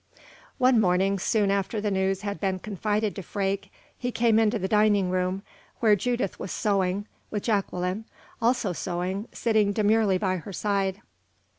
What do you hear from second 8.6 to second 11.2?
sewing, sitting demurely by her side.